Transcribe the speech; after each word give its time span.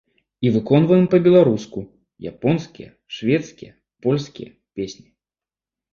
І 0.45 0.53
выконваем 0.53 1.03
па-беларуску 1.13 1.79
японскія, 2.31 2.89
шведскія, 3.19 3.71
польскія 4.07 4.49
песні. 4.81 5.07